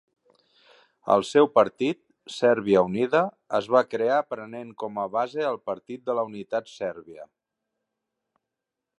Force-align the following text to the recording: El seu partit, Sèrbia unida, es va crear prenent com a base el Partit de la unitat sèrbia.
El 1.15 1.23
seu 1.31 1.47
partit, 1.57 1.99
Sèrbia 2.35 2.81
unida, 2.87 3.21
es 3.59 3.67
va 3.75 3.81
crear 3.91 4.17
prenent 4.35 4.71
com 4.83 4.97
a 5.03 5.05
base 5.17 5.45
el 5.49 5.59
Partit 5.73 6.05
de 6.07 6.15
la 6.21 6.23
unitat 6.31 6.73
sèrbia. 6.79 7.27